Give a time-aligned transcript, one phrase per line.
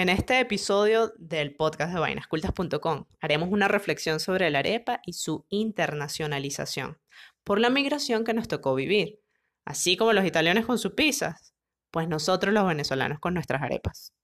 [0.00, 5.44] En este episodio del podcast de vainascultas.com haremos una reflexión sobre la arepa y su
[5.50, 6.98] internacionalización
[7.44, 9.20] por la migración que nos tocó vivir,
[9.66, 11.52] así como los italianos con sus pizzas,
[11.90, 14.14] pues nosotros los venezolanos con nuestras arepas.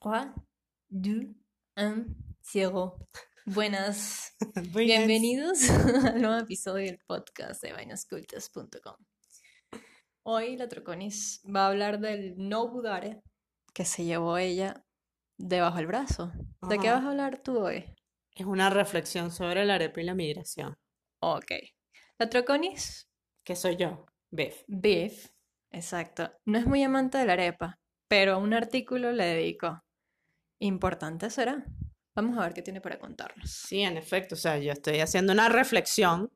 [0.00, 0.28] Trois,
[0.88, 1.26] deux,
[1.76, 3.08] un, zero.
[3.46, 4.36] Buenas.
[4.74, 5.70] Bienvenidos
[6.04, 8.96] al nuevo episodio del podcast de vainascultas.com.
[10.22, 13.22] Hoy la Troconis va a hablar del no budare
[13.72, 14.84] que se llevó ella
[15.38, 16.32] debajo del brazo.
[16.68, 17.94] ¿De qué vas a hablar tú hoy?
[18.34, 20.76] Es una reflexión sobre la arepa y la migración.
[21.20, 21.52] Ok.
[22.18, 23.08] La Troconis
[23.42, 24.04] ¿Qué soy yo?
[24.30, 24.62] Beef.
[24.68, 25.30] Beef,
[25.70, 26.30] exacto.
[26.44, 29.80] No es muy amante de la arepa, pero un artículo le dedicó.
[30.60, 31.64] Importante será.
[32.14, 33.50] Vamos a ver qué tiene para contarnos.
[33.50, 36.30] Sí, en efecto, o sea, yo estoy haciendo una reflexión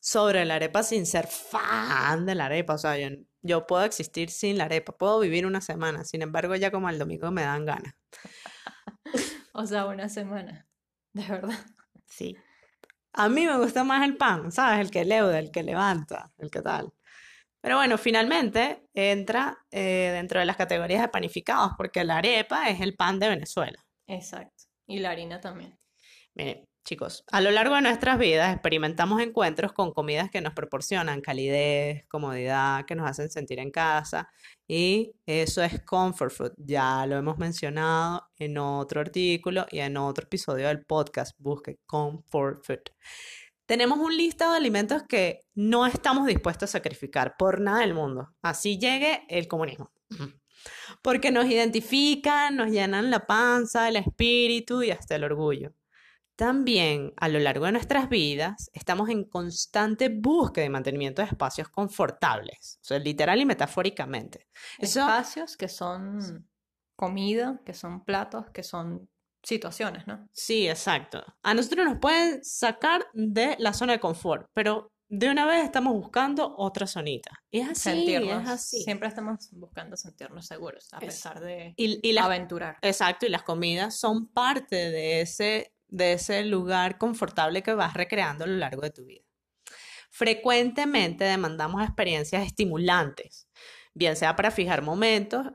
[0.00, 3.08] sobre la arepa sin ser fan de la arepa, o sea, yo,
[3.42, 6.98] yo puedo existir sin la arepa, puedo vivir una semana, sin embargo, ya como el
[6.98, 7.94] domingo me dan ganas.
[9.54, 10.68] O sea, una semana.
[11.12, 11.58] De verdad.
[12.06, 12.36] Sí.
[13.12, 14.78] A mí me gusta más el pan, ¿sabes?
[14.78, 16.92] El que leuda, el que levanta, el que tal.
[17.60, 22.80] Pero bueno, finalmente entra eh, dentro de las categorías de panificados, porque la arepa es
[22.80, 23.84] el pan de Venezuela.
[24.06, 24.67] Exacto.
[24.88, 25.78] Y la harina también.
[26.34, 31.20] Miren, chicos, a lo largo de nuestras vidas experimentamos encuentros con comidas que nos proporcionan
[31.20, 34.30] calidez, comodidad, que nos hacen sentir en casa
[34.66, 36.52] y eso es comfort food.
[36.56, 41.32] Ya lo hemos mencionado en otro artículo y en otro episodio del podcast.
[41.38, 42.80] Busque comfort food.
[43.66, 48.34] Tenemos un listado de alimentos que no estamos dispuestos a sacrificar por nada del mundo.
[48.40, 49.92] Así llegue el comunismo.
[51.02, 55.72] Porque nos identifican, nos llenan la panza, el espíritu y hasta el orgullo.
[56.38, 61.68] También a lo largo de nuestras vidas estamos en constante búsqueda y mantenimiento de espacios
[61.68, 64.46] confortables, o sea, literal y metafóricamente.
[64.78, 66.48] Eso, Espacios que son
[66.94, 69.08] comida, que son platos, que son
[69.42, 70.28] situaciones, ¿no?
[70.32, 71.24] sí, exacto.
[71.42, 75.94] A nosotros nos pueden sacar de la zona de confort, pero de una vez estamos
[75.94, 77.30] buscando otra zonita.
[77.50, 78.42] Y es así, sentirnos.
[78.42, 78.82] es así.
[78.82, 82.76] Siempre estamos buscando sentirnos seguros, a Es- pesar de Y, y las aventurar.
[82.82, 88.44] Exacto, y las comidas son parte de ese, de ese lugar confortable que vas recreando
[88.44, 89.24] a lo largo de tu vida.
[90.10, 93.48] Frecuentemente demandamos experiencias estimulantes,
[93.94, 95.46] bien sea para fijar momentos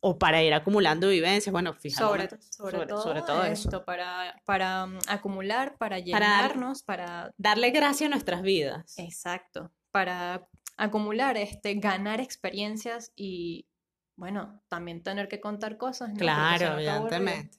[0.00, 1.52] o para ir acumulando vivencias.
[1.52, 3.68] Bueno, fijar Sobre, momentos, sobre sobre- todo, sobre todo eso.
[3.68, 7.32] esto, para, para mm, acumular, para Para- llenarnos, para...
[7.36, 8.94] Darle gracia a nuestras vidas.
[8.98, 13.66] Exacto, para acumular, este, ganar experiencias y,
[14.16, 16.16] bueno, también tener que contar cosas, ¿no?
[16.16, 17.58] Claro, evidentemente.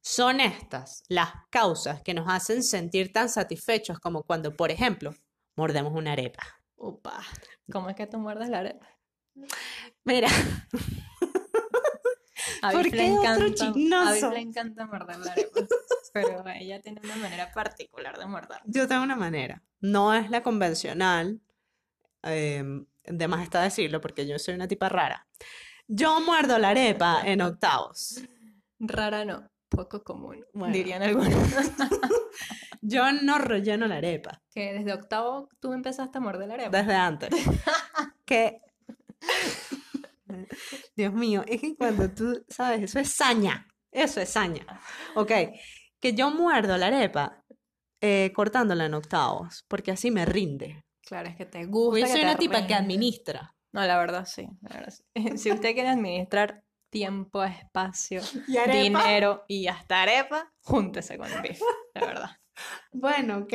[0.00, 5.14] Son estas las causas que nos hacen sentir tan satisfechos como cuando, por ejemplo,
[5.56, 6.42] mordemos una arepa.
[6.76, 7.20] Upa,
[7.70, 8.86] ¿cómo es que tú muerdes la arepa?
[10.04, 10.28] Mira,
[12.62, 13.66] A ¿Por qué otro encanta,
[14.08, 15.60] a Biff le encanta morder la arepa,
[16.12, 18.58] pero ella tiene una manera particular de morder.
[18.64, 19.62] Yo tengo una manera.
[19.80, 21.40] No es la convencional.
[22.24, 22.64] eh,
[23.04, 25.26] de más está decirlo porque yo soy una tipa rara.
[25.86, 28.20] Yo muerdo la arepa en octavos.
[28.80, 30.74] Rara no, poco común, Bueno.
[30.74, 31.32] dirían algunos.
[32.80, 36.78] Yo no relleno la arepa que desde octavo tú empezaste a morder la arepa.
[36.78, 37.30] desde antes.
[38.24, 38.60] Que.
[40.96, 43.66] Dios mío, es que cuando tú, sabes, eso es saña.
[43.90, 44.64] Eso es saña.
[45.14, 45.32] Ok,
[46.00, 47.42] que yo muerdo la arepa
[48.00, 50.84] eh, cortándola en octavos porque así me rinde.
[51.02, 52.06] Claro, es que te Yo gusta.
[52.06, 53.54] soy que una tipa que administra.
[53.72, 55.04] No, la verdad sí, la verdad sí.
[55.38, 61.60] Si usted quiere administrar tiempo, espacio, Y dinero y hasta arepa, júntese con el beef,
[61.94, 62.30] de verdad.
[62.92, 63.52] Bueno, ok.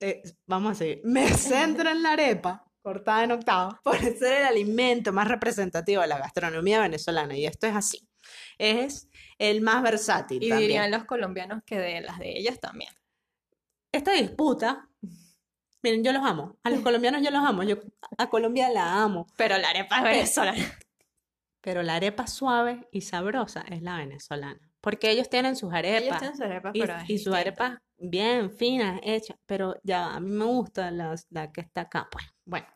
[0.00, 1.00] Eh, vamos a seguir.
[1.04, 6.06] Me centro en la arepa, cortada en octavos, por ser el alimento más representativo de
[6.06, 7.36] la gastronomía venezolana.
[7.36, 8.08] Y esto es así.
[8.58, 9.08] Es
[9.38, 10.68] el más versátil Y también.
[10.68, 12.92] dirían los colombianos que de las de ellas también.
[13.90, 14.88] Esta disputa,
[15.82, 16.58] miren, yo los amo.
[16.62, 17.64] A los colombianos yo los amo.
[17.64, 17.76] Yo
[18.18, 19.26] a Colombia la amo.
[19.36, 20.78] Pero la arepa es venezolana.
[21.60, 24.60] Pero la arepa suave y sabrosa es la venezolana.
[24.80, 26.18] Porque ellos tienen sus Ellos arepas.
[26.20, 30.30] tienen sus arepas, Y, pero y sus arepas bien finas, hechas, pero ya a mí
[30.30, 32.08] me gusta las- la, que está acá.
[32.10, 32.66] Pues, bueno.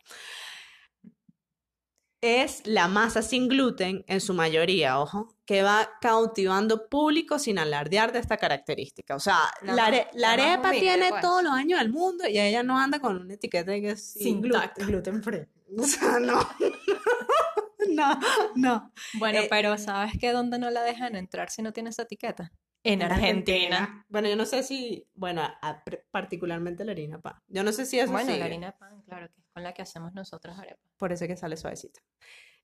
[2.22, 8.12] Es la masa sin gluten en su mayoría, ojo, que va cautivando público sin alardear
[8.12, 9.17] de esta característica.
[9.17, 11.22] O sea, La la, are- la la arepa humilde, tiene pues.
[11.22, 14.12] todos los años del mundo y ella no anda con una etiqueta de que es
[14.12, 15.46] sin Sin gluten, gluten free.
[15.78, 16.40] O sea, no.
[17.88, 18.20] no,
[18.55, 18.93] no.
[19.14, 20.32] Bueno, Eh, pero ¿sabes qué?
[20.32, 22.52] ¿Dónde no la dejan entrar si no tiene esa etiqueta?
[22.82, 24.05] En Argentina.
[24.09, 27.35] Bueno, yo no sé si, bueno, a- particularmente la harina pan.
[27.49, 28.38] Yo no sé si eso Bueno, sigue.
[28.38, 30.81] la harina de pan, claro, que es con la que hacemos nosotros arepas.
[30.97, 32.00] Por eso es que sale suavecita.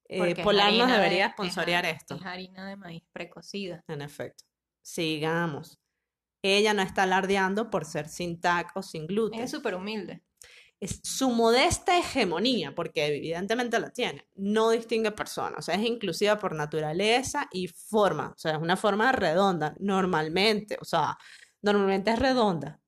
[0.08, 2.14] Eh, Polar nos de- debería es sponsorear esto.
[2.14, 3.82] Es harina de maíz precocida.
[3.88, 4.44] En efecto.
[4.82, 5.78] Sigamos.
[6.42, 9.40] Ella no está alardeando por ser sin TAC o sin gluten.
[9.40, 10.22] Es súper humilde.
[10.78, 16.38] Es su modesta hegemonía, porque evidentemente la tiene, no distingue personas, o sea, es inclusiva
[16.38, 21.16] por naturaleza y forma, o sea, es una forma redonda, normalmente, o sea,
[21.62, 22.78] normalmente es redonda.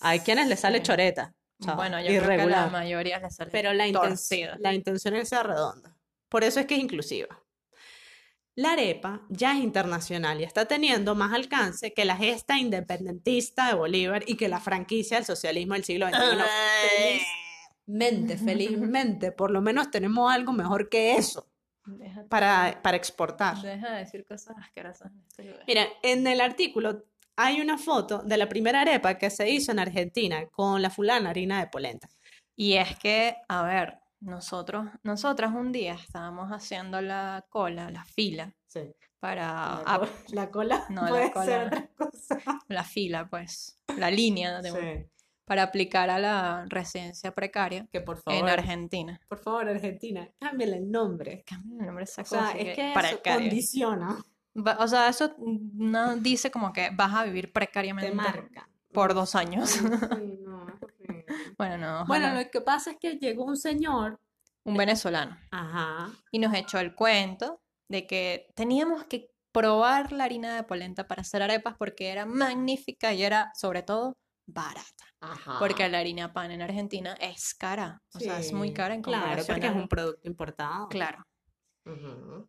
[0.00, 3.50] Hay quienes le sale choreta, o sea, Bueno, yo creo que la mayoría le sale
[3.50, 4.56] pero la, inten- torcida.
[4.60, 5.96] la intención es sea redonda.
[6.28, 7.42] Por eso es que es inclusiva.
[8.58, 13.74] La arepa ya es internacional y está teniendo más alcance que la gesta independentista de
[13.74, 16.18] Bolívar y que la franquicia del socialismo del siglo XXI.
[17.86, 21.46] Felizmente, felizmente, por lo menos tenemos algo mejor que eso
[22.28, 23.62] para, para exportar.
[23.62, 25.54] deja de decir cosas asquerosas este.
[25.68, 27.04] Mira, en el artículo
[27.36, 31.30] hay una foto de la primera arepa que se hizo en Argentina con la fulana
[31.30, 32.08] harina de polenta.
[32.56, 38.54] Y es que, a ver, nosotros, nosotras un día estábamos haciendo la cola, la fila,
[38.66, 38.94] Sí.
[39.20, 41.66] para La, ap- co- la cola no, la cola ser no.
[41.66, 42.38] otra cosa.
[42.68, 45.10] la fila, pues, la línea de- Sí.
[45.44, 49.20] para aplicar a la residencia precaria Que por en favor, Argentina.
[49.28, 51.42] por favor, Argentina, cámbiale el nombre.
[51.46, 54.18] Cambia el nombre esa O sea, es que eso condiciona,
[54.78, 58.68] O sea, eso no dice como que vas a vivir te precariamente marca.
[58.92, 59.70] por dos años.
[59.70, 59.84] Sí.
[61.58, 64.20] Bueno, no, Bueno, lo que pasa es que llegó un señor.
[64.64, 65.36] un venezolano.
[65.50, 66.10] Ajá.
[66.30, 71.22] y nos echó el cuento de que teníamos que probar la harina de polenta para
[71.22, 74.12] hacer arepas porque era magnífica y era sobre todo
[74.46, 75.04] barata.
[75.20, 75.56] Ajá.
[75.58, 79.22] Porque la harina pan en Argentina es cara, o sea, es muy cara en Claro,
[79.22, 80.88] comparación porque es un producto importado.
[80.88, 81.22] Claro.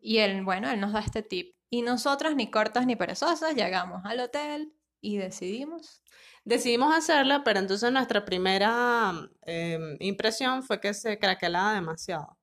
[0.01, 1.55] Y él, bueno, él nos da este tip.
[1.71, 6.03] Y nosotras, ni cortas ni perezosas, llegamos al hotel y decidimos.
[6.49, 9.13] Decidimos hacerla, pero entonces nuestra primera
[9.43, 12.37] em, impresión fue que se craquelaba demasiado.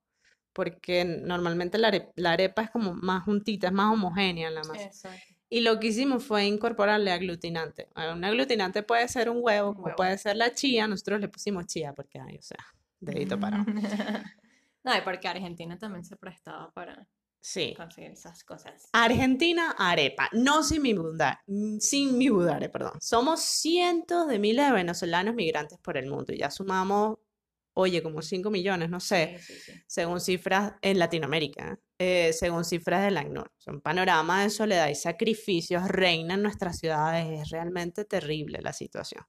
[0.53, 4.61] Porque normalmente la are- la arepa es como más juntita, es más homogénea en la
[4.63, 4.83] masa.
[4.83, 5.19] Exacto.
[5.49, 7.89] Y lo que hicimos fue incorporarle aglutinante.
[8.13, 9.95] Un aglutinante puede ser un huevo, como huevo.
[9.97, 10.87] puede ser la chía.
[10.87, 12.57] Nosotros le pusimos chía porque, ay, o sea,
[12.99, 13.65] dedito parado.
[14.83, 17.07] no, y porque Argentina también se prestaba para
[17.39, 17.73] Sí.
[17.77, 18.89] conseguir esas cosas.
[18.93, 20.29] Argentina, arepa.
[20.33, 21.37] No sin mi budare,
[21.79, 22.93] sin mi budare, perdón.
[22.99, 27.17] Somos cientos de miles de venezolanos migrantes por el mundo y ya sumamos,
[27.73, 29.83] oye, como 5 millones, no sé, Sí, sí, sí.
[29.87, 31.77] según cifras en Latinoamérica, ¿eh?
[31.99, 33.47] Eh, según cifras del ACNUR.
[33.47, 37.41] O sea, un panorama de soledad y sacrificios reina en nuestras ciudades.
[37.41, 39.23] Es realmente terrible la situación.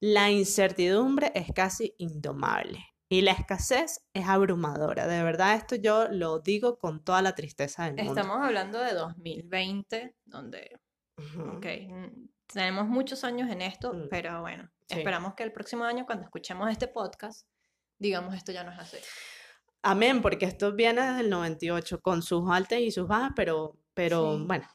[0.00, 2.84] La incertidumbre es casi indomable.
[3.08, 5.06] Y la escasez es abrumadora.
[5.06, 8.12] De verdad, esto yo lo digo con toda la tristeza del mundo.
[8.20, 10.78] Estamos hablando de 2020, donde,
[11.16, 11.56] Ujú.
[11.56, 14.08] ok, mm, tenemos muchos años en esto, Mm.
[14.10, 14.98] pero bueno, Sí.
[14.98, 17.46] esperamos que el próximo año, cuando escuchemos este podcast,
[17.98, 18.98] digamos esto ya no es así.
[19.82, 24.36] Amén, porque esto viene desde el 98, con sus altas y sus bajas, pero, pero
[24.36, 24.44] Sí.
[24.46, 24.66] bueno.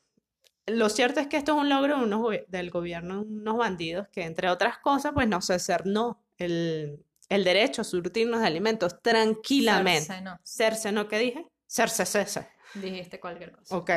[0.66, 4.24] Lo cierto es que esto es un logro de unos del gobierno, unos bandidos que,
[4.24, 10.06] entre otras cosas, pues nos cernó el, el derecho a surtirnos de alimentos tranquilamente.
[10.06, 11.48] Cercenó, Cercenó, ¿qué dije?
[11.68, 12.50] Cercesese.
[12.76, 13.76] dijiste cualquier cosa.
[13.78, 13.92] Ok.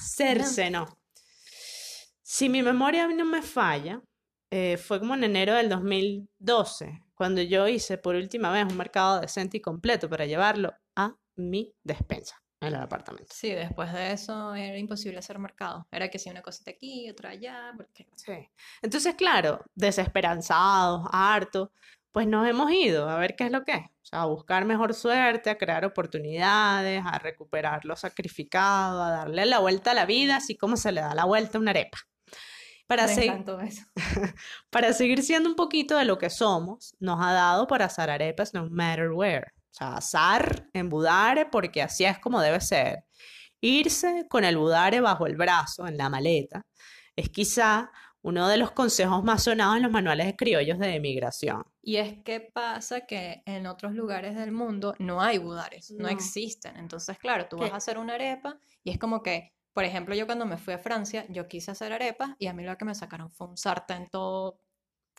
[0.00, 0.86] Cercenó.
[2.22, 4.00] Si mi memoria no me falla,
[4.50, 9.20] eh, fue como en enero del 2012, cuando yo hice por última vez un mercado
[9.20, 13.34] decente y completo para llevarlo a mi despensa en el apartamento.
[13.34, 15.86] Sí, después de eso era imposible hacer mercado.
[15.90, 18.48] Era que si una cosita aquí, otra allá, porque Sí.
[18.82, 21.70] Entonces, claro, desesperanzados, hartos,
[22.12, 23.84] pues nos hemos ido a ver qué es lo que es.
[23.84, 29.46] O sea, a buscar mejor suerte, a crear oportunidades, a recuperar lo sacrificado, a darle
[29.46, 31.98] la vuelta a la vida, así como se le da la vuelta a una arepa.
[32.86, 33.84] Para me eso.
[34.70, 38.52] Para seguir siendo un poquito de lo que somos, nos ha dado por asar arepas
[38.52, 39.46] no matter where.
[39.70, 43.04] O sea, asar en budare porque así es como debe ser.
[43.62, 46.66] Irse con el budare bajo el brazo, en la maleta,
[47.16, 47.90] es quizá
[48.20, 51.64] uno de los consejos más sonados en los manuales de criollos de emigración.
[51.84, 56.08] Y es que pasa que en otros lugares del mundo no hay budares, no No.
[56.08, 56.76] existen.
[56.76, 60.26] Entonces, claro, tú vas a hacer una arepa y es como que, por ejemplo, yo
[60.26, 62.94] cuando me fui a Francia, yo quise hacer arepas y a mí lo que me
[62.94, 64.60] sacaron fue un sartén todo...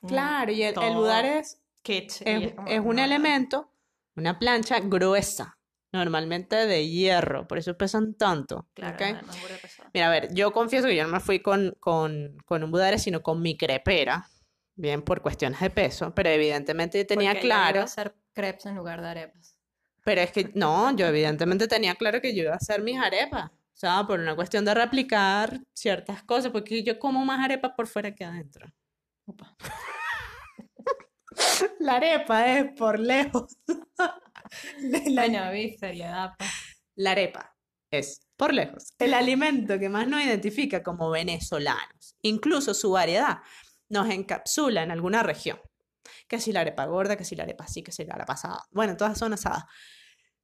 [0.08, 3.72] Claro, y el, el todo budare es, es, es como, es un no, elemento,
[4.16, 5.58] una plancha gruesa,
[5.94, 8.68] normalmente de hierro, por eso pesan tanto.
[8.74, 8.98] Claro.
[9.94, 13.00] Mira, a ver, yo confieso que yo no me fui con, con, con un budare,
[13.00, 14.28] sino con mi crepera,
[14.76, 18.66] bien por cuestiones de peso, pero evidentemente tenía Porque yo iba a claro, hacer crepes
[18.68, 19.58] en lugar de arepas.
[20.04, 23.52] pero es que no, yo evidentemente tenía claro que yo iba a hacer mis arepas.
[23.52, 27.88] O sea, por una cuestión de replicar ciertas cosas, porque yo como más arepa por
[27.88, 28.68] fuera que adentro.
[29.26, 29.56] Opa.
[31.80, 33.58] La arepa es por lejos.
[34.80, 36.36] La, Bueno, viste, pa.
[36.96, 37.56] la arepa
[37.92, 42.16] es, por lejos, el alimento que más nos identifica como venezolanos.
[42.22, 43.40] Incluso su variedad
[43.94, 45.60] nos encapsula en alguna región.
[46.28, 48.64] Que si la arepa gorda, que si la arepa así, que si la arepa asada.
[48.72, 49.64] Bueno, todas son asadas.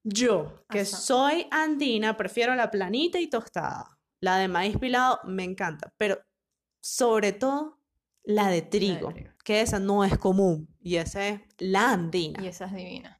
[0.04, 3.98] Yo, que soy andina, prefiero la planita y tostada.
[4.22, 6.20] La de maíz pilado me encanta, pero
[6.80, 7.80] sobre todo
[8.24, 9.32] la de trigo, trigo.
[9.44, 12.42] que esa no es común y esa es la andina.
[12.44, 13.19] Y esa es divina.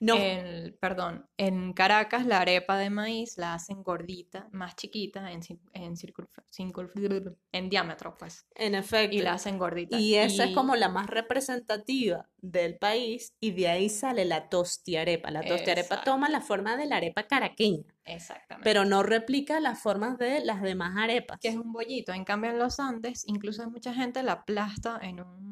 [0.00, 5.40] No, El, perdón, en Caracas la arepa de maíz la hacen gordita, más chiquita, en,
[5.72, 8.46] en, circunf- en diámetro, pues.
[8.54, 9.16] en efecto.
[9.16, 9.98] Y la hacen gordita.
[9.98, 14.48] Y esa es Y- como la más representativa del país y de ahí sale la
[14.48, 15.30] tostiarepa.
[15.30, 18.62] La tostiarepa toma la forma de la arepa caraqueña, Exactamente.
[18.64, 21.38] pero no replica las formas de las demás arepas.
[21.40, 22.12] que es un bollito.
[22.12, 25.47] En cambio, en los Andes, incluso hay mucha gente la aplasta en un, en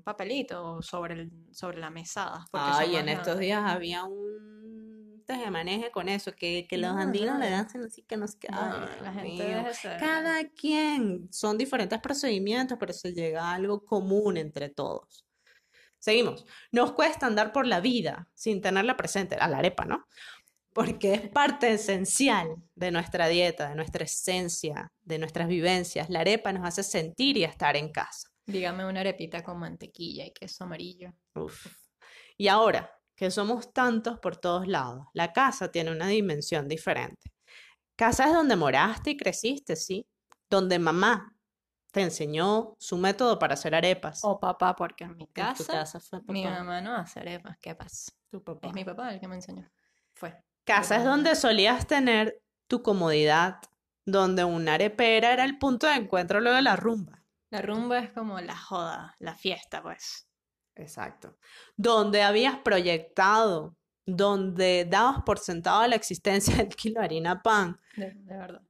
[0.00, 2.46] un papelito sobre, el, sobre la mesada.
[2.52, 7.50] Ay, en estos días había un tejemaneje con eso, que, que los No, andinos le
[7.50, 8.48] dan así que no sé qué.
[8.50, 8.58] No,
[9.02, 14.70] la gente ser- Cada quien, son diferentes procedimientos, pero se llega a algo común entre
[14.70, 15.26] todos.
[15.98, 16.46] Seguimos.
[16.72, 20.06] Nos cuesta andar por la vida sin tenerla presente, a la arepa, ¿no?
[20.72, 26.08] Porque es parte esencial de nuestra dieta, de nuestra esencia, de nuestras vivencias.
[26.08, 28.29] La arepa nos hace sentir y estar en casa.
[28.46, 31.12] Dígame una arepita con mantequilla y queso amarillo.
[31.34, 31.66] Uf.
[32.36, 37.32] Y ahora que somos tantos por todos lados, la casa tiene una dimensión diferente.
[37.96, 40.06] Casa es donde moraste y creciste, ¿sí?
[40.48, 41.36] Donde mamá
[41.90, 44.20] te enseñó su método para hacer arepas.
[44.22, 47.58] O papá, porque en mi En tu casa, fue mi mamá no hace arepas.
[47.60, 48.12] ¿Qué pasa?
[48.30, 48.68] tu papá.
[48.68, 49.68] Es mi papá el que me enseñó.
[50.14, 50.34] Fue.
[50.64, 53.56] Casa es donde solías tener tu comodidad,
[54.06, 57.19] donde una arepera era el punto de encuentro luego de la rumba.
[57.50, 60.28] La rumba es como la joda, la fiesta, pues.
[60.76, 61.36] Exacto.
[61.76, 63.76] Donde habías proyectado,
[64.06, 67.80] donde dabas por sentado la existencia del kilo de harina pan.
[67.96, 68.62] De, de verdad.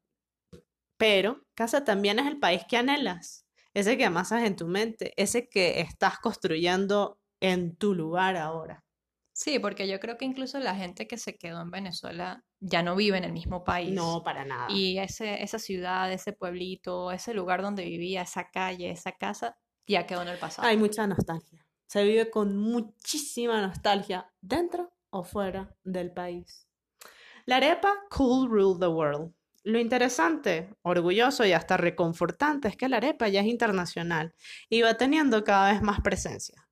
[0.96, 5.48] Pero casa también es el país que anhelas, ese que amasas en tu mente, ese
[5.48, 8.84] que estás construyendo en tu lugar ahora.
[9.40, 12.94] Sí, porque yo creo que incluso la gente que se quedó en Venezuela ya no
[12.94, 13.90] vive en el mismo país.
[13.90, 14.66] No, para nada.
[14.68, 19.56] Y ese, esa ciudad, ese pueblito, ese lugar donde vivía, esa calle, esa casa,
[19.86, 20.68] ya quedó en el pasado.
[20.68, 21.66] Hay mucha nostalgia.
[21.86, 26.68] Se vive con muchísima nostalgia dentro o fuera del país.
[27.46, 29.32] La arepa could rule the world.
[29.62, 34.34] Lo interesante, orgulloso y hasta reconfortante es que la arepa ya es internacional
[34.68, 36.69] y va teniendo cada vez más presencia.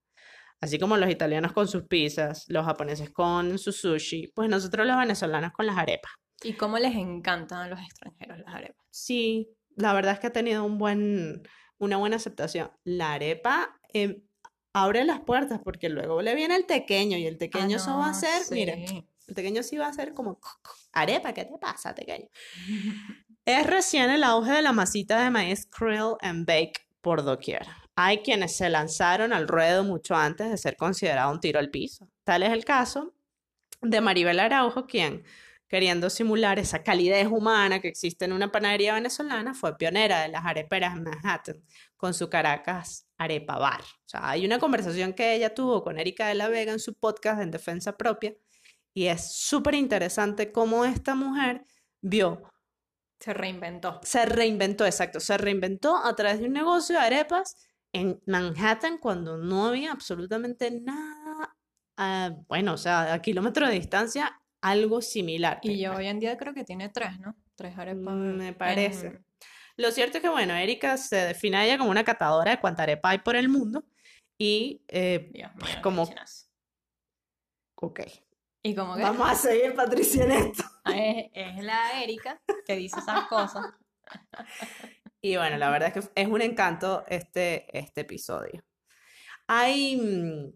[0.61, 4.99] Así como los italianos con sus pizzas, los japoneses con su sushi, pues nosotros los
[4.99, 6.11] venezolanos con las arepas.
[6.43, 8.85] Y cómo les encantan a los extranjeros las arepas.
[8.91, 11.43] Sí, la verdad es que ha tenido un buen,
[11.79, 12.71] una buena aceptación.
[12.85, 14.23] La arepa eh,
[14.73, 18.11] abre las puertas porque luego le viene el tequeño y el Ah, tequeño eso va
[18.11, 18.63] a ser, sí.
[18.63, 20.41] el tequeño sí va a ser como
[20.93, 22.27] arepa, ¿qué te pasa, tequeño?
[23.45, 27.67] Es recién el auge de la masita de maíz krill and bake por doquier.
[28.01, 32.09] Hay quienes se lanzaron al ruedo mucho antes de ser considerado un tiro al piso.
[32.23, 33.13] Tal es el caso
[33.83, 35.25] de Maribel Araujo, quien,
[35.67, 40.45] queriendo simular esa calidez humana que existe en una panadería venezolana, fue pionera de las
[40.47, 41.65] areperas en Manhattan
[41.97, 43.81] con su Caracas Arepa Bar.
[43.81, 46.95] O sea, hay una conversación que ella tuvo con Erika de la Vega en su
[46.95, 48.33] podcast en Defensa Propia
[48.95, 51.65] y es súper interesante cómo esta mujer
[52.01, 52.45] vio
[53.19, 53.99] Se reinventó.
[54.05, 57.57] se reinventó, exacto, se reinventó a través de un negocio de arepas
[58.01, 61.57] en Manhattan cuando no había absolutamente nada,
[61.97, 65.61] ah, bueno, o sea, a kilómetros de distancia, algo similar.
[65.63, 67.37] Y yo hoy en día creo que tiene tres, ¿no?
[67.55, 68.15] Tres arepas.
[68.15, 69.21] Mm, me en- parece.
[69.77, 72.83] Lo cierto es que, bueno, Erika se define a ella como una catadora de cuanta
[72.83, 73.85] arepa hay por el mundo
[74.37, 76.51] y, eh, Dios mío, Pues como- chinas.
[77.77, 78.01] ok,
[78.65, 80.65] Y como que vamos a seguir, Patricia, en esto.
[80.87, 83.65] es, es la Erika que dice esas cosas.
[85.29, 88.65] Y bueno, la verdad es que es un encanto este, este episodio.
[89.47, 90.53] Hay, mm,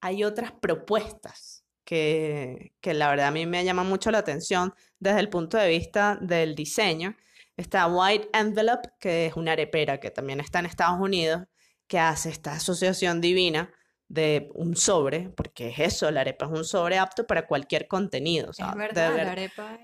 [0.00, 5.20] hay otras propuestas que, que la verdad a mí me llaman mucho la atención desde
[5.20, 7.16] el punto de vista del diseño.
[7.56, 11.42] Está White Envelope, que es una arepera que también está en Estados Unidos,
[11.86, 13.72] que hace esta asociación divina
[14.08, 18.50] de un sobre, porque es eso, la arepa es un sobre apto para cualquier contenido.
[18.50, 19.78] o sea, Es verdad, ver- la arepa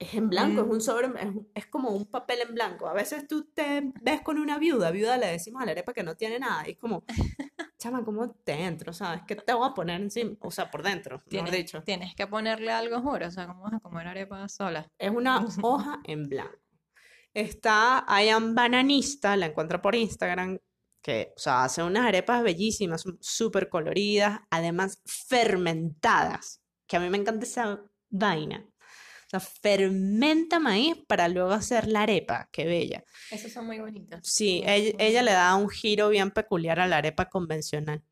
[0.00, 0.70] es en blanco, es Mm.
[0.70, 2.88] un sobre, es, es como un papel en blanco.
[2.88, 6.02] A veces tú te ves con una viuda, viuda le decimos a la arepa que
[6.02, 7.04] no tiene nada, y es como,
[7.78, 8.92] chama, ¿cómo dentro?
[8.92, 9.22] ¿Sabes?
[9.28, 10.32] ¿Qué te voy a poner encima?
[10.40, 11.82] O sea, por dentro, Tienes, dicho.
[11.82, 13.28] tienes que ponerle algo, juro.
[13.28, 14.90] O sea, ¿cómo vas a comer arepa sola?
[14.98, 16.58] Es una hoja en blanco.
[17.34, 20.58] Está Ian Bananista, la encuentro por Instagram,
[21.02, 27.18] que, o sea, hace unas arepas bellísimas, súper coloridas, además fermentadas, que a mí me
[27.18, 28.66] encanta esa vaina.
[29.32, 33.04] O sea, fermenta maíz para luego hacer la arepa, qué bella.
[33.30, 34.20] Esas son muy bonitas.
[34.24, 38.02] Sí, Muy- ella, muy ella le da un giro bien peculiar a la arepa convencional.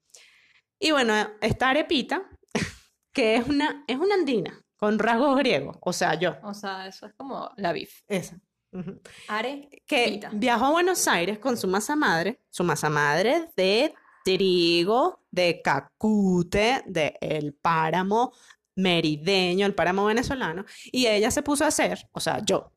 [0.78, 2.22] Y bueno, esta arepita,
[3.12, 7.06] que es una, es una andina, con rasgos griegos, o sea, yo, O sea, eso
[7.06, 8.02] es como la beef.
[8.06, 8.38] esa.
[8.70, 9.00] Ujú.
[9.28, 10.30] Are, que pita.
[10.32, 13.92] viajó a Buenos Aires con su masa madre, su masa madre de
[14.24, 18.32] trigo, de cacute, de el páramo
[18.78, 22.72] merideño, el páramo venezolano, y ella se puso a hacer, o sea, yo,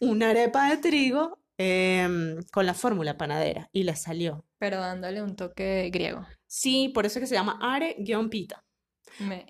[0.00, 4.46] una arepa de trigo em, con la fórmula panadera, y le salió.
[4.58, 6.24] Pero dándole un toque griego.
[6.46, 8.64] Sí, por eso es que se llama are-pita,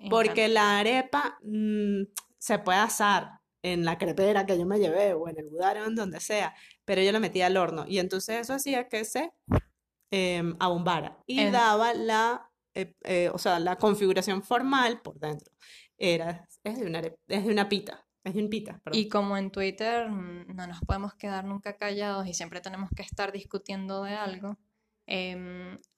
[0.09, 2.03] porque la arepa mm,
[2.39, 5.85] se puede asar en la crepera que yo me llevé o en el budar o
[5.85, 6.55] en donde sea,
[6.85, 9.31] pero yo la metía al horno y entonces eso hacía que se
[10.09, 12.46] em, abombara y daba la,
[12.81, 15.51] eh, eh, o sea, la configuración formal por dentro.
[15.97, 18.99] Era, es de una, es de una pita, es de un pita, perdón.
[18.99, 23.01] Y como en Twitter mm, no nos podemos quedar nunca callados y siempre tenemos que
[23.03, 24.57] estar discutiendo de algo,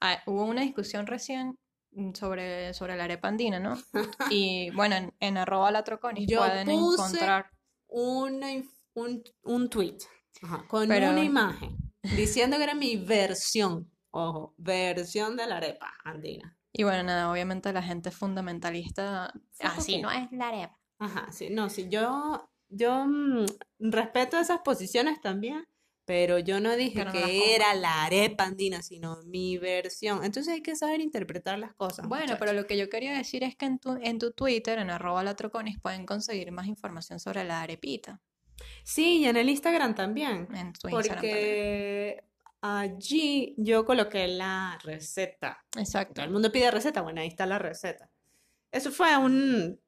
[0.02, 1.58] ah, hubo una discusión recién
[1.92, 3.76] mm, sobre, sobre la arepa andina, ¿no?
[4.32, 7.50] Y bueno, en, en arroba latroconis Yo pueden puse encontrar,
[7.88, 8.48] una
[8.94, 9.98] un, un tweet
[10.42, 11.76] ajá, con Pero- una imagen
[12.16, 16.56] diciendo que era mi versión, ojo, versión de la arepa andina.
[16.72, 20.80] Y bueno, nada, obviamente la gente fundamentalista, así no es la arepa.
[21.00, 23.46] Ajá, sí, no, sí, yo, yo mm,
[23.80, 25.68] respeto esas posiciones también,
[26.06, 30.24] pero yo no dije Pero no las que era la arepa andina, sino mi versión.
[30.24, 33.56] Entonces hay que saber interpretar las cosas, Bueno, pero lo que yo quería decir es
[33.56, 37.62] que en tu, en tu Twitter, en arroba latroconis, pueden conseguir más información sobre la
[37.62, 38.22] arepita.
[38.84, 42.29] Sí, y en el Instagram también, En tu Instagram también.
[42.62, 45.64] Allí yo coloqué la receta.
[45.78, 46.16] Exacto.
[46.16, 48.10] Todo el mundo pide receta, bueno, ahí está la receta.
[48.72, 49.80] Eso fue un...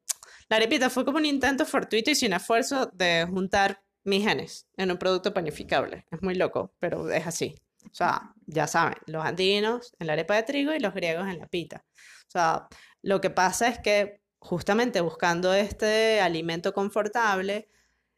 [0.50, 4.92] La arepita fue como un intento fortuito y sin esfuerzo de juntar mis genes en
[4.92, 6.06] un producto panificable.
[6.12, 7.56] Es muy loco, pero es así.
[7.86, 11.40] O sea, ya saben, los andinos en la arepa de trigo y los griegos en
[11.40, 11.86] la pita.
[12.28, 12.68] O sea,
[13.02, 17.70] lo que pasa es que justamente buscando este alimento confortable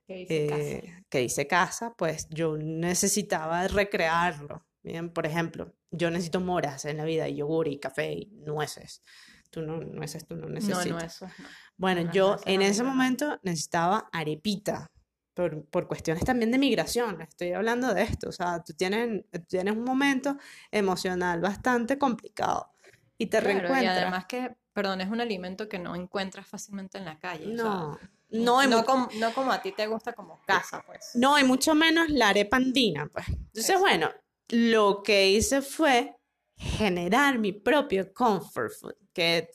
[0.05, 0.81] ¿Qué dice Casa?
[0.85, 4.65] eh, que dice casa, pues yo necesitaba recrearlo.
[4.83, 9.01] Bien, por ejemplo, yo necesito moras en la vida, y yogur y café y nueces.
[9.49, 10.87] Tú no, nueces tú no No, necesitas.
[10.87, 11.49] no, eso no.
[11.77, 12.89] Bueno, no, yo en ese no.
[12.89, 14.87] momento necesitaba arepita.
[15.35, 19.75] Por, por cuestiones también de migración, estoy hablando de esto, o sea, tú tienes, tienes
[19.75, 20.37] un momento
[20.69, 22.71] emocional bastante complicado
[23.17, 23.97] y te Claro, y reencuentras.
[23.97, 27.51] además que, perdón, es un alimento que no encuentras fácilmente en la calle.
[27.51, 30.41] o sea, no, no, hay no, mu- como, no como a ti te gusta como
[30.45, 31.11] casa, pues.
[31.15, 33.27] No, y mucho menos la arepa andina, pues.
[33.29, 33.81] Entonces, Exacto.
[33.81, 34.09] bueno,
[34.49, 36.15] lo que hice fue
[36.57, 39.49] generar mi propio comfort food, que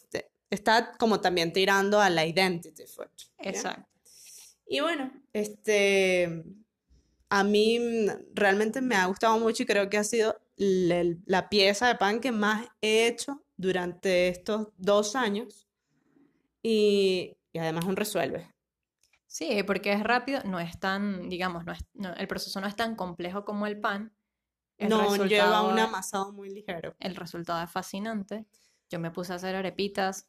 [0.51, 3.09] está como también tirando a la identity food.
[3.39, 3.87] Exacto.
[4.67, 6.45] Y bueno, este,
[7.31, 7.79] a mí
[8.35, 12.21] realmente me ha gustado mucho y creo que ha sido la, la pieza de pan
[12.21, 15.67] que más he hecho durante estos dos años.
[16.63, 18.53] Y, y además un resuelve.
[19.39, 22.75] Sí, porque es rápido, no es tan, digamos, no es, no- el proceso no es
[22.75, 24.13] tan complejo como el pan.
[24.79, 26.97] El No lleva un amasado muy ligero.
[26.99, 28.47] El resultado es fascinante.
[28.91, 30.29] Yo me puse a hacer arepitas,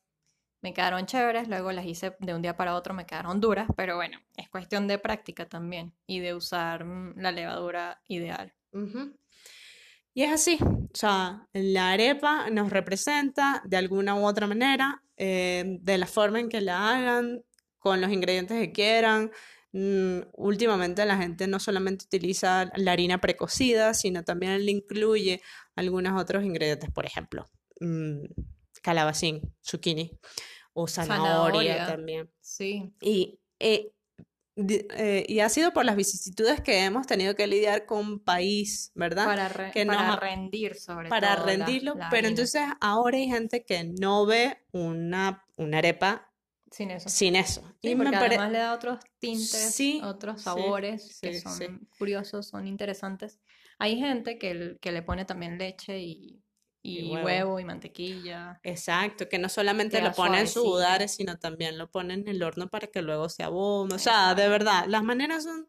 [0.61, 3.95] me quedaron chéveres, luego las hice de un día para otro, me quedaron duras, pero
[3.95, 8.53] bueno, es cuestión de práctica también y de usar mm, la levadura ideal.
[8.73, 9.17] Ujú.
[10.13, 15.79] Y es así, o sea, la arepa nos representa de alguna u otra manera, eh,
[15.81, 17.41] de la forma en que la hagan,
[17.79, 19.31] con los ingredientes que quieran.
[19.71, 25.41] Mm, últimamente la gente no solamente utiliza la harina precocida, sino también le incluye
[25.75, 27.45] algunos otros ingredientes, por ejemplo,
[27.79, 28.23] mm,
[28.81, 30.17] calabacín, zucchini
[30.73, 31.85] o zanahoria Zanahoria.
[31.85, 32.31] también.
[32.41, 33.91] Sí, Y, eh,
[34.55, 39.25] eh, y ha sido por las vicisitudes que hemos tenido que lidiar con país, ¿verdad?
[39.25, 42.29] para, re- que para nos- rendir sobre Para todo la- rendirlo, la pero harina.
[42.29, 46.28] entonces ahora hay gente que no ve una, una arepa
[46.71, 47.09] Sin eso.
[47.09, 47.61] sin eso.
[47.81, 51.39] Sí, Y me porque pare- además le da otros tintes, Sí, otros sí, sabores que
[51.39, 53.39] son curiosos, son interesantes.
[53.79, 56.43] Hay gente que, que le pone también leche y,
[56.83, 57.25] y Y huevo.
[57.25, 58.59] huevo y mantequilla.
[58.63, 62.67] Exacto, que no solamente lo ponen en budares, sino también lo ponen en el horno
[62.69, 63.95] para que luego se abombe.
[63.95, 65.67] O sea, de verdad, las maneras son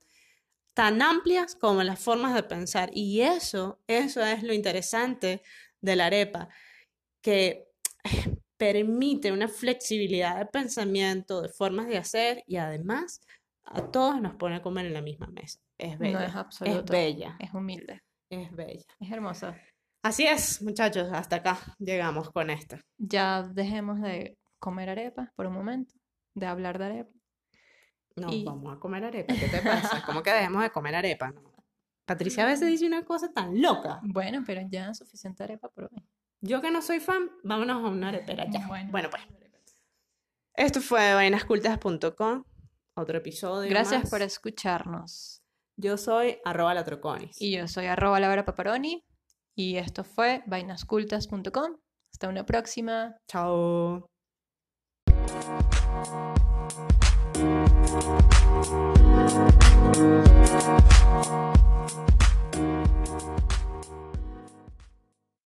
[0.75, 2.91] tan amplias como las formas de pensar.
[2.95, 5.43] Y eso, eso es lo interesante
[5.81, 6.49] de la arepa.
[7.23, 7.69] que
[8.61, 13.23] permite una flexibilidad de pensamiento, de formas de hacer y además
[13.65, 15.59] a todos nos pone a comer en la misma mesa.
[15.79, 16.19] Es bella.
[16.19, 16.79] No es absoluto.
[16.81, 17.37] Es bella.
[17.39, 18.03] Es humilde.
[18.31, 18.85] Es bella.
[19.01, 19.57] Es hermosa.
[20.05, 22.77] Así es, muchachos, hasta acá llegamos con esto.
[22.99, 25.95] Ya dejemos de comer arepa por un momento,
[26.35, 27.13] de hablar de arepa.
[28.17, 29.33] No, Y- vamos a comer arepa.
[29.35, 30.03] ¿Qué te pasa?
[30.05, 31.31] ¿Cómo que dejemos de comer arepa?
[31.31, 31.51] No.
[32.05, 34.01] Patricia a veces dice una cosa tan loca.
[34.03, 36.05] Bueno, pero ya suficiente arepa por hoy.
[36.43, 38.67] Yo que no soy fan, vámonos a una arepera ya.
[38.67, 38.91] Bueno.
[38.91, 39.23] Bueno, pues.
[40.55, 42.45] Esto fue vainascultas.com.
[42.95, 43.69] Otro episodio.
[43.69, 44.11] Gracias más.
[44.11, 45.43] por escucharnos.
[45.77, 47.41] Yo soy arroba latroconis.
[47.41, 49.05] Y yo soy arroba Laura Paparoni
[49.55, 51.77] y esto fue vainascultas.com.
[52.13, 53.17] Hasta una próxima.
[53.29, 54.07] Chao.